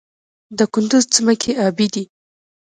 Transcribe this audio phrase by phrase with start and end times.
[0.57, 2.03] د کندز ځمکې ابي دي